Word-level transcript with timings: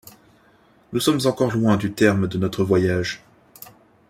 Nous 0.93 0.99
sommes 0.99 1.19
encore 1.25 1.51
loin 1.51 1.77
du 1.77 1.93
terme 1.93 2.27
de 2.27 2.39
notre 2.39 2.63
voyage. 2.63 3.21